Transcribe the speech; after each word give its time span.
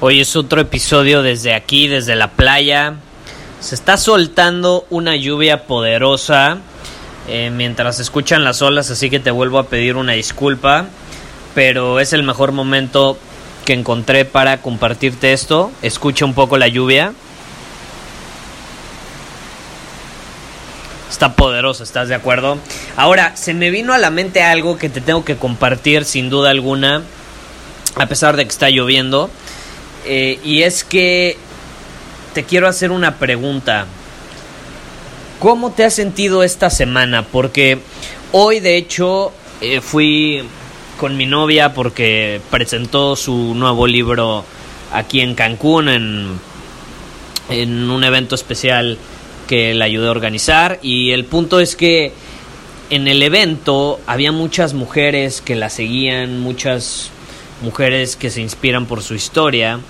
Hoy 0.00 0.20
es 0.20 0.36
otro 0.36 0.60
episodio 0.60 1.22
desde 1.22 1.54
aquí, 1.54 1.88
desde 1.88 2.14
la 2.14 2.30
playa. 2.30 2.94
Se 3.58 3.74
está 3.74 3.96
soltando 3.96 4.86
una 4.90 5.16
lluvia 5.16 5.64
poderosa 5.64 6.58
eh, 7.26 7.50
mientras 7.50 7.98
escuchan 7.98 8.44
las 8.44 8.62
olas, 8.62 8.92
así 8.92 9.10
que 9.10 9.18
te 9.18 9.32
vuelvo 9.32 9.58
a 9.58 9.66
pedir 9.66 9.96
una 9.96 10.12
disculpa. 10.12 10.86
Pero 11.52 11.98
es 11.98 12.12
el 12.12 12.22
mejor 12.22 12.52
momento 12.52 13.18
que 13.64 13.72
encontré 13.72 14.24
para 14.24 14.62
compartirte 14.62 15.32
esto. 15.32 15.72
Escucha 15.82 16.24
un 16.24 16.34
poco 16.34 16.58
la 16.58 16.68
lluvia. 16.68 17.12
Está 21.10 21.34
poderoso, 21.34 21.82
¿estás 21.82 22.08
de 22.08 22.14
acuerdo? 22.14 22.56
Ahora, 22.96 23.36
se 23.36 23.52
me 23.52 23.70
vino 23.70 23.92
a 23.92 23.98
la 23.98 24.10
mente 24.10 24.44
algo 24.44 24.78
que 24.78 24.90
te 24.90 25.00
tengo 25.00 25.24
que 25.24 25.36
compartir 25.36 26.04
sin 26.04 26.30
duda 26.30 26.50
alguna, 26.50 27.02
a 27.96 28.06
pesar 28.06 28.36
de 28.36 28.44
que 28.44 28.52
está 28.52 28.70
lloviendo. 28.70 29.28
Eh, 30.10 30.40
y 30.42 30.62
es 30.62 30.84
que 30.84 31.36
te 32.32 32.44
quiero 32.44 32.66
hacer 32.66 32.90
una 32.90 33.18
pregunta. 33.18 33.86
¿Cómo 35.38 35.70
te 35.72 35.84
has 35.84 35.94
sentido 35.94 36.42
esta 36.42 36.70
semana? 36.70 37.26
Porque 37.30 37.78
hoy 38.32 38.60
de 38.60 38.78
hecho 38.78 39.32
eh, 39.60 39.82
fui 39.82 40.42
con 40.98 41.16
mi 41.18 41.26
novia 41.26 41.74
porque 41.74 42.40
presentó 42.50 43.16
su 43.16 43.54
nuevo 43.54 43.86
libro 43.86 44.46
aquí 44.94 45.20
en 45.20 45.34
Cancún 45.34 45.90
en, 45.90 46.40
en 47.50 47.90
un 47.90 48.02
evento 48.02 48.34
especial 48.34 48.96
que 49.46 49.74
la 49.74 49.84
ayudé 49.84 50.08
a 50.08 50.12
organizar 50.12 50.78
y 50.82 51.10
el 51.10 51.26
punto 51.26 51.60
es 51.60 51.76
que 51.76 52.12
en 52.88 53.08
el 53.08 53.22
evento 53.22 54.00
había 54.06 54.32
muchas 54.32 54.72
mujeres 54.72 55.42
que 55.42 55.54
la 55.54 55.68
seguían, 55.68 56.40
muchas 56.40 57.10
mujeres 57.62 58.16
que 58.16 58.30
se 58.30 58.40
inspiran 58.40 58.86
por 58.86 59.02
su 59.02 59.14
historia. 59.14 59.80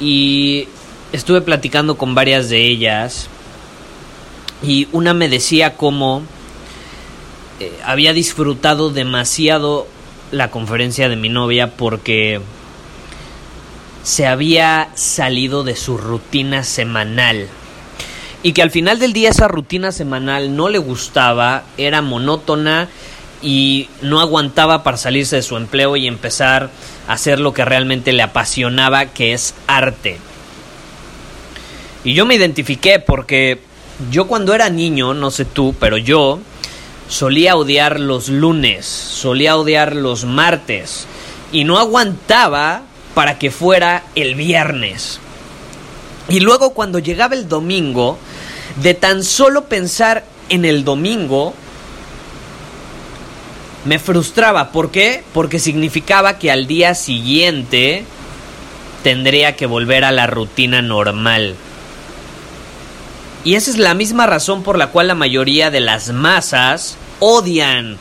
Y 0.00 0.68
estuve 1.12 1.40
platicando 1.40 1.96
con 1.96 2.14
varias 2.14 2.48
de 2.48 2.66
ellas 2.66 3.28
y 4.62 4.88
una 4.92 5.12
me 5.14 5.28
decía 5.28 5.76
cómo 5.76 6.22
eh, 7.60 7.72
había 7.84 8.12
disfrutado 8.12 8.90
demasiado 8.90 9.86
la 10.30 10.50
conferencia 10.50 11.08
de 11.08 11.16
mi 11.16 11.28
novia 11.28 11.76
porque 11.76 12.40
se 14.02 14.26
había 14.26 14.88
salido 14.94 15.62
de 15.64 15.76
su 15.76 15.98
rutina 15.98 16.64
semanal 16.64 17.48
y 18.42 18.52
que 18.52 18.62
al 18.62 18.70
final 18.70 18.98
del 18.98 19.12
día 19.12 19.30
esa 19.30 19.46
rutina 19.46 19.92
semanal 19.92 20.56
no 20.56 20.68
le 20.68 20.78
gustaba, 20.78 21.64
era 21.76 22.02
monótona 22.02 22.88
y 23.42 23.88
no 24.00 24.20
aguantaba 24.20 24.82
para 24.82 24.96
salirse 24.96 25.36
de 25.36 25.42
su 25.42 25.56
empleo 25.56 25.96
y 25.96 26.06
empezar 26.06 26.70
a 27.08 27.14
hacer 27.14 27.40
lo 27.40 27.52
que 27.52 27.64
realmente 27.64 28.12
le 28.12 28.22
apasionaba, 28.22 29.06
que 29.06 29.32
es 29.32 29.54
arte. 29.66 30.18
Y 32.04 32.14
yo 32.14 32.24
me 32.24 32.36
identifiqué 32.36 32.98
porque 33.00 33.60
yo 34.10 34.26
cuando 34.26 34.54
era 34.54 34.70
niño, 34.70 35.14
no 35.14 35.30
sé 35.30 35.44
tú, 35.44 35.74
pero 35.78 35.96
yo 35.96 36.40
solía 37.08 37.56
odiar 37.56 38.00
los 38.00 38.28
lunes, 38.28 38.86
solía 38.86 39.56
odiar 39.56 39.94
los 39.94 40.24
martes 40.24 41.06
y 41.52 41.64
no 41.64 41.78
aguantaba 41.78 42.82
para 43.14 43.38
que 43.38 43.50
fuera 43.50 44.04
el 44.14 44.34
viernes. 44.34 45.20
Y 46.28 46.40
luego 46.40 46.72
cuando 46.72 46.98
llegaba 46.98 47.34
el 47.34 47.48
domingo, 47.48 48.18
de 48.82 48.94
tan 48.94 49.22
solo 49.22 49.64
pensar 49.64 50.24
en 50.48 50.64
el 50.64 50.84
domingo, 50.84 51.54
me 53.84 53.98
frustraba. 53.98 54.72
¿Por 54.72 54.90
qué? 54.90 55.24
Porque 55.32 55.58
significaba 55.58 56.38
que 56.38 56.50
al 56.50 56.66
día 56.66 56.94
siguiente 56.94 58.04
tendría 59.02 59.56
que 59.56 59.66
volver 59.66 60.04
a 60.04 60.12
la 60.12 60.26
rutina 60.26 60.82
normal. 60.82 61.56
Y 63.44 63.56
esa 63.56 63.70
es 63.70 63.78
la 63.78 63.94
misma 63.94 64.26
razón 64.26 64.62
por 64.62 64.78
la 64.78 64.88
cual 64.88 65.08
la 65.08 65.14
mayoría 65.16 65.70
de 65.70 65.80
las 65.80 66.12
masas 66.12 66.96
odian 67.18 67.98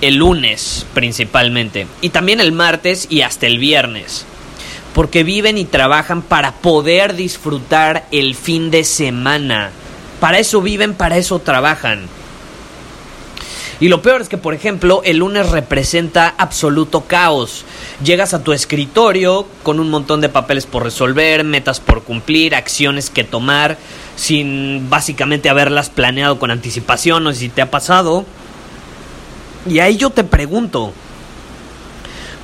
el 0.00 0.16
lunes 0.16 0.86
principalmente. 0.92 1.86
Y 2.00 2.10
también 2.10 2.40
el 2.40 2.52
martes 2.52 3.06
y 3.10 3.22
hasta 3.22 3.46
el 3.46 3.58
viernes. 3.58 4.26
Porque 4.92 5.22
viven 5.22 5.56
y 5.56 5.64
trabajan 5.64 6.22
para 6.22 6.52
poder 6.52 7.14
disfrutar 7.14 8.06
el 8.10 8.34
fin 8.34 8.72
de 8.72 8.82
semana. 8.82 9.70
Para 10.18 10.40
eso 10.40 10.60
viven, 10.60 10.94
para 10.94 11.16
eso 11.16 11.38
trabajan. 11.38 12.08
Y 13.80 13.88
lo 13.88 14.02
peor 14.02 14.20
es 14.20 14.28
que, 14.28 14.36
por 14.36 14.52
ejemplo, 14.52 15.00
el 15.04 15.16
lunes 15.16 15.48
representa 15.48 16.34
absoluto 16.36 17.02
caos. 17.06 17.64
Llegas 18.04 18.34
a 18.34 18.44
tu 18.44 18.52
escritorio 18.52 19.46
con 19.62 19.80
un 19.80 19.88
montón 19.88 20.20
de 20.20 20.28
papeles 20.28 20.66
por 20.66 20.82
resolver, 20.82 21.44
metas 21.44 21.80
por 21.80 22.02
cumplir, 22.02 22.54
acciones 22.54 23.08
que 23.08 23.24
tomar, 23.24 23.78
sin 24.16 24.90
básicamente 24.90 25.48
haberlas 25.48 25.88
planeado 25.88 26.38
con 26.38 26.50
anticipación, 26.50 27.24
no 27.24 27.32
sé 27.32 27.38
si 27.38 27.48
te 27.48 27.62
ha 27.62 27.70
pasado. 27.70 28.26
Y 29.66 29.78
ahí 29.78 29.96
yo 29.96 30.10
te 30.10 30.24
pregunto, 30.24 30.92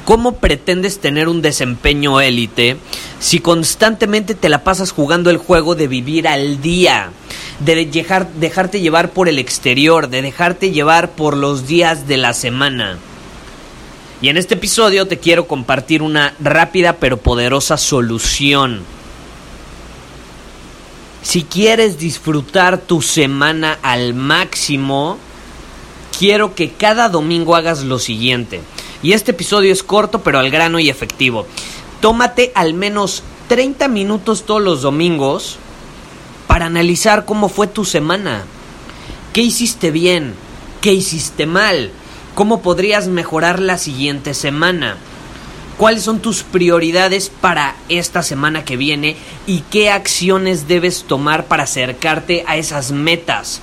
¿Cómo 0.06 0.36
pretendes 0.36 1.00
tener 1.00 1.28
un 1.28 1.42
desempeño 1.42 2.20
élite 2.20 2.76
si 3.18 3.40
constantemente 3.40 4.36
te 4.36 4.48
la 4.48 4.62
pasas 4.62 4.92
jugando 4.92 5.30
el 5.30 5.36
juego 5.36 5.74
de 5.74 5.88
vivir 5.88 6.28
al 6.28 6.62
día? 6.62 7.10
De 7.60 7.86
dejar, 7.86 8.28
dejarte 8.34 8.80
llevar 8.80 9.10
por 9.10 9.28
el 9.28 9.38
exterior, 9.38 10.08
de 10.08 10.22
dejarte 10.22 10.72
llevar 10.72 11.12
por 11.12 11.36
los 11.36 11.66
días 11.66 12.06
de 12.06 12.18
la 12.18 12.34
semana. 12.34 12.98
Y 14.20 14.28
en 14.28 14.36
este 14.36 14.54
episodio 14.54 15.06
te 15.06 15.18
quiero 15.18 15.46
compartir 15.46 16.02
una 16.02 16.34
rápida 16.40 16.94
pero 16.94 17.18
poderosa 17.18 17.76
solución. 17.76 18.82
Si 21.22 21.42
quieres 21.42 21.98
disfrutar 21.98 22.78
tu 22.78 23.02
semana 23.02 23.78
al 23.82 24.14
máximo, 24.14 25.18
quiero 26.18 26.54
que 26.54 26.70
cada 26.70 27.08
domingo 27.08 27.56
hagas 27.56 27.82
lo 27.82 27.98
siguiente. 27.98 28.60
Y 29.02 29.12
este 29.12 29.32
episodio 29.32 29.72
es 29.72 29.82
corto 29.82 30.22
pero 30.22 30.38
al 30.38 30.50
grano 30.50 30.78
y 30.78 30.88
efectivo. 30.88 31.46
Tómate 32.00 32.52
al 32.54 32.74
menos 32.74 33.22
30 33.48 33.88
minutos 33.88 34.44
todos 34.44 34.62
los 34.62 34.82
domingos 34.82 35.58
para 36.46 36.66
analizar 36.66 37.24
cómo 37.24 37.48
fue 37.48 37.66
tu 37.66 37.84
semana. 37.84 38.44
¿Qué 39.32 39.42
hiciste 39.42 39.90
bien? 39.90 40.34
¿Qué 40.80 40.92
hiciste 40.92 41.46
mal? 41.46 41.90
¿Cómo 42.34 42.62
podrías 42.62 43.08
mejorar 43.08 43.60
la 43.60 43.78
siguiente 43.78 44.34
semana? 44.34 44.96
¿Cuáles 45.76 46.04
son 46.04 46.20
tus 46.20 46.42
prioridades 46.42 47.28
para 47.28 47.76
esta 47.90 48.22
semana 48.22 48.64
que 48.64 48.76
viene? 48.76 49.16
¿Y 49.46 49.60
qué 49.70 49.90
acciones 49.90 50.68
debes 50.68 51.04
tomar 51.04 51.46
para 51.46 51.64
acercarte 51.64 52.44
a 52.46 52.56
esas 52.56 52.92
metas? 52.92 53.60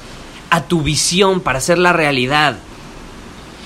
A 0.51 0.62
tu 0.62 0.83
visión 0.83 1.41
para 1.41 1.57
hacerla 1.57 1.94
realidad. 1.94 2.57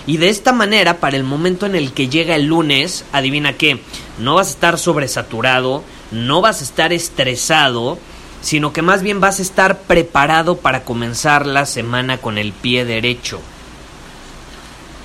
Y 0.06 0.16
de 0.16 0.30
esta 0.30 0.54
manera, 0.54 1.02
para 1.02 1.18
el 1.18 1.26
momento 1.26 1.66
en 1.66 1.76
el 1.76 1.92
que 1.92 2.08
llega 2.08 2.36
el 2.36 2.46
lunes, 2.46 3.04
adivina 3.12 3.54
qué, 3.54 3.82
no 4.18 4.36
vas 4.36 4.48
a 4.48 4.52
estar 4.52 4.80
sobresaturado, 4.80 5.84
no 6.12 6.40
vas 6.40 6.62
a 6.62 6.64
estar 6.64 6.94
estresado, 6.94 8.00
sino 8.48 8.72
que 8.72 8.82
más 8.82 9.04
bien 9.04 9.20
vas 9.20 9.40
a 9.40 9.42
estar 9.42 9.80
preparado 9.80 10.56
para 10.56 10.86
comenzar 10.86 11.46
la 11.46 11.66
semana 11.66 12.20
con 12.20 12.38
el 12.38 12.54
pie 12.54 12.86
derecho. 12.86 13.42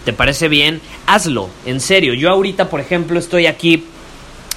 ¿Te 0.04 0.12
parece 0.12 0.46
bien? 0.46 0.80
Hazlo, 1.08 1.50
en 1.66 1.80
serio. 1.80 2.14
Yo 2.14 2.30
ahorita, 2.30 2.70
por 2.70 2.78
ejemplo, 2.78 3.18
estoy 3.18 3.46
aquí 3.46 3.82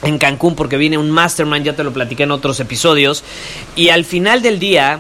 en 0.03 0.19
Cancún 0.19 0.53
porque 0.53 0.77
viene 0.77 0.99
un 0.99 1.09
mastermind, 1.09 1.65
ya 1.65 1.75
te 1.75 1.83
lo 1.83 1.93
platiqué 1.93 2.23
en 2.23 2.31
otros 2.31 2.59
episodios. 2.59 3.23
Y 3.75 3.89
al 3.89 4.05
final 4.05 4.43
del 4.43 4.59
día 4.59 4.99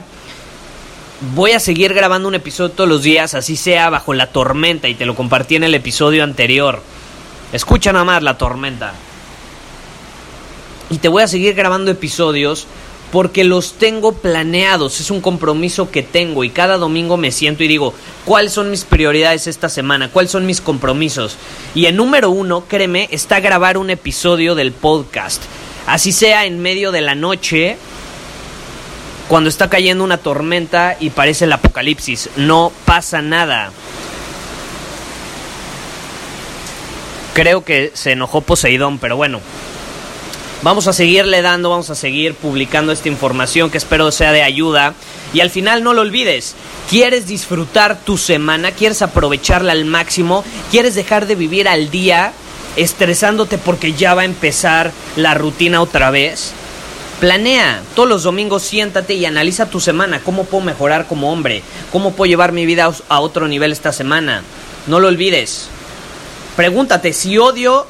voy 1.35 1.51
a 1.51 1.59
seguir 1.59 1.93
grabando 1.93 2.27
un 2.27 2.33
episodio 2.33 2.71
todos 2.71 2.89
los 2.89 3.03
días, 3.03 3.35
así 3.35 3.55
sea 3.55 3.91
bajo 3.91 4.15
la 4.15 4.31
tormenta, 4.31 4.87
y 4.87 4.95
te 4.95 5.05
lo 5.05 5.13
compartí 5.13 5.57
en 5.57 5.63
el 5.63 5.75
episodio 5.75 6.23
anterior. 6.23 6.81
Escucha 7.53 7.93
nada 7.93 8.05
más 8.05 8.23
la 8.23 8.35
tormenta. 8.39 8.93
Y 10.89 10.97
te 10.97 11.07
voy 11.07 11.21
a 11.21 11.27
seguir 11.27 11.53
grabando 11.53 11.91
episodios 11.91 12.65
porque 13.11 13.43
los 13.43 13.73
tengo 13.73 14.13
planeados, 14.13 14.99
es 14.99 15.11
un 15.11 15.21
compromiso 15.21 15.89
que 15.91 16.03
tengo 16.03 16.43
y 16.43 16.49
cada 16.49 16.77
domingo 16.77 17.17
me 17.17 17.31
siento 17.31 17.63
y 17.63 17.67
digo, 17.67 17.93
¿cuáles 18.25 18.53
son 18.53 18.71
mis 18.71 18.83
prioridades 18.83 19.47
esta 19.47 19.69
semana? 19.69 20.09
¿Cuáles 20.09 20.31
son 20.31 20.45
mis 20.45 20.61
compromisos? 20.61 21.37
Y 21.73 21.85
el 21.85 21.95
número 21.95 22.29
uno, 22.29 22.65
créeme, 22.67 23.07
está 23.11 23.39
grabar 23.39 23.77
un 23.77 23.89
episodio 23.89 24.55
del 24.55 24.71
podcast. 24.71 25.43
Así 25.87 26.11
sea 26.11 26.45
en 26.45 26.59
medio 26.59 26.91
de 26.91 27.01
la 27.01 27.15
noche, 27.15 27.77
cuando 29.27 29.49
está 29.49 29.69
cayendo 29.69 30.03
una 30.03 30.17
tormenta 30.17 30.97
y 30.99 31.09
parece 31.09 31.45
el 31.45 31.53
apocalipsis, 31.53 32.29
no 32.35 32.71
pasa 32.85 33.21
nada. 33.21 33.71
Creo 37.33 37.63
que 37.63 37.91
se 37.93 38.13
enojó 38.13 38.41
Poseidón, 38.41 38.97
pero 38.97 39.17
bueno, 39.17 39.41
Vamos 40.65 40.87
a 40.87 40.93
seguirle 40.93 41.43
dando, 41.43 41.69
vamos 41.69 41.91
a 41.91 41.95
seguir 41.95 42.33
publicando 42.33 42.91
esta 42.91 43.07
información 43.07 43.69
que 43.69 43.77
espero 43.77 44.11
sea 44.11 44.31
de 44.31 44.41
ayuda. 44.41 44.95
Y 45.31 45.41
al 45.41 45.51
final 45.51 45.83
no 45.83 45.93
lo 45.93 46.01
olvides, 46.01 46.55
¿quieres 46.89 47.27
disfrutar 47.27 47.99
tu 48.03 48.17
semana? 48.17 48.71
¿Quieres 48.71 49.03
aprovecharla 49.03 49.73
al 49.73 49.85
máximo? 49.85 50.43
¿Quieres 50.71 50.95
dejar 50.95 51.27
de 51.27 51.35
vivir 51.35 51.67
al 51.67 51.91
día 51.91 52.33
estresándote 52.77 53.59
porque 53.59 53.93
ya 53.93 54.15
va 54.15 54.23
a 54.23 54.25
empezar 54.25 54.91
la 55.15 55.35
rutina 55.35 55.83
otra 55.83 56.09
vez? 56.09 56.53
Planea, 57.19 57.83
todos 57.93 58.09
los 58.09 58.23
domingos 58.23 58.63
siéntate 58.63 59.13
y 59.13 59.25
analiza 59.27 59.69
tu 59.69 59.79
semana, 59.79 60.21
cómo 60.21 60.45
puedo 60.45 60.65
mejorar 60.65 61.05
como 61.05 61.31
hombre, 61.31 61.61
cómo 61.91 62.13
puedo 62.13 62.27
llevar 62.27 62.53
mi 62.53 62.65
vida 62.65 62.91
a 63.07 63.19
otro 63.19 63.47
nivel 63.47 63.71
esta 63.71 63.93
semana. 63.93 64.41
No 64.87 64.99
lo 64.99 65.09
olvides. 65.09 65.67
Pregúntate 66.55 67.13
si 67.13 67.37
odio 67.37 67.85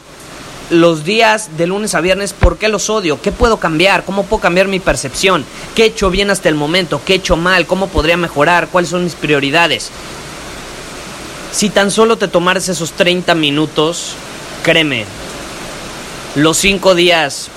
los 0.69 1.03
días 1.03 1.57
de 1.57 1.67
lunes 1.67 1.93
a 1.95 2.01
viernes, 2.01 2.33
¿por 2.33 2.57
qué 2.57 2.69
los 2.69 2.89
odio? 2.89 3.21
¿Qué 3.21 3.31
puedo 3.31 3.57
cambiar? 3.57 4.03
¿Cómo 4.03 4.25
puedo 4.25 4.41
cambiar 4.41 4.67
mi 4.67 4.79
percepción? 4.79 5.45
¿Qué 5.75 5.83
he 5.83 5.87
hecho 5.87 6.09
bien 6.09 6.29
hasta 6.29 6.49
el 6.49 6.55
momento? 6.55 7.01
¿Qué 7.05 7.13
he 7.13 7.17
hecho 7.17 7.37
mal? 7.37 7.67
¿Cómo 7.67 7.87
podría 7.87 8.17
mejorar? 8.17 8.67
¿Cuáles 8.69 8.89
son 8.89 9.03
mis 9.03 9.15
prioridades? 9.15 9.91
Si 11.51 11.69
tan 11.69 11.91
solo 11.91 12.17
te 12.17 12.27
tomaras 12.27 12.67
esos 12.67 12.91
30 12.93 13.35
minutos, 13.35 14.15
créeme, 14.63 15.05
los 16.35 16.57
5 16.57 16.95
días 16.95 17.49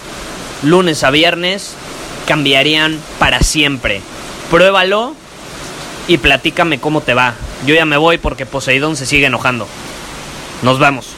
lunes 0.62 1.02
a 1.02 1.10
viernes 1.10 1.72
cambiarían 2.26 3.00
para 3.18 3.40
siempre. 3.40 4.02
Pruébalo 4.50 5.14
y 6.06 6.18
platícame 6.18 6.78
cómo 6.78 7.00
te 7.00 7.14
va. 7.14 7.34
Yo 7.66 7.74
ya 7.74 7.86
me 7.86 7.96
voy 7.96 8.18
porque 8.18 8.46
Poseidón 8.46 8.96
se 8.96 9.06
sigue 9.06 9.26
enojando. 9.26 9.66
Nos 10.62 10.78
vemos. 10.78 11.17